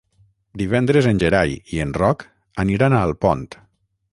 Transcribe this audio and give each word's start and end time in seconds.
Divendres 0.61 1.09
en 1.11 1.21
Gerai 1.23 1.53
i 1.75 1.81
en 1.85 1.93
Roc 1.99 2.25
aniran 2.65 2.97
a 3.03 3.07
Alpont. 3.11 3.47